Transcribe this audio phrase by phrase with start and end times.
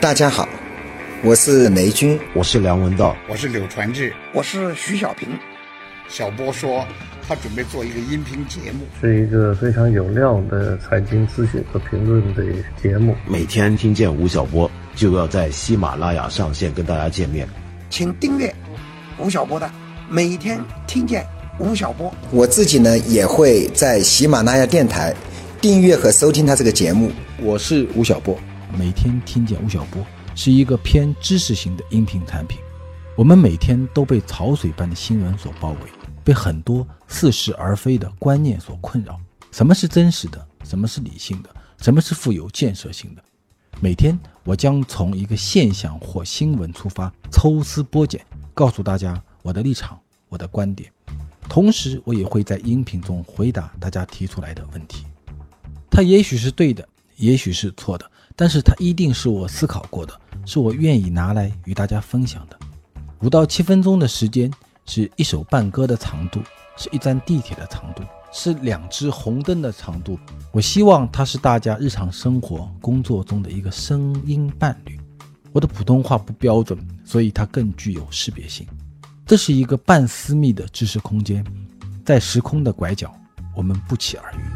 [0.00, 0.48] 大家好，
[1.22, 5.28] 我是雷军，我是梁文道，我是柳传志，我是徐小平。
[6.08, 6.86] 小波说，
[7.28, 12.42] 他准备做一个音频节目，是一个非常有料的财经资讯和评论的
[12.82, 13.14] 节目。
[13.28, 17.46] 每天听见吴晓波，就要在喜马拉雅上线跟大家见面。
[17.90, 18.50] 请订阅
[19.18, 19.66] 吴晓波的
[20.08, 21.22] 《每天听见
[21.58, 22.10] 吴晓波》。
[22.30, 25.14] 我自己呢，也会在喜马拉雅电台
[25.60, 27.12] 订阅和收听他这个节目。
[27.42, 28.34] 我是吴晓波。
[28.78, 32.58] 每天听见吴晓波是一个偏知识型的音频产品。
[33.16, 35.78] 我们每天都被潮水般的新闻所包围，
[36.24, 39.20] 被很多似是而非的观念所困扰。
[39.50, 40.46] 什么是真实的？
[40.64, 41.50] 什么是理性的？
[41.78, 43.22] 什么是富有建设性的？
[43.80, 49.98] 每天我将从一个现象或新闻出发，抽丝剥茧，告诉大家我的立场、
[50.28, 50.90] 我的观点。
[51.48, 55.04] 同时，我也会在音频中回答大家提出来的问题。
[55.90, 58.08] 它也许是对的，也许是错的。
[58.40, 62.58] 但是它一定是我思考过的，是我愿意拿来与大家分享的。
[63.20, 64.50] 五到七分钟的时间，
[64.86, 66.40] 是一首半歌的长度，
[66.74, 70.18] 是一站地铁的长度，是两只红灯的长度。
[70.52, 74.98] 我希望它是大家日常生活、工作中的一个声音伴侣。
[75.52, 78.66] 我的普通话不标准，所以它更具有识别性。
[79.26, 81.44] 这是一个半私密的知识空间，
[82.06, 83.14] 在时空的拐角，
[83.54, 84.49] 我们不期而遇。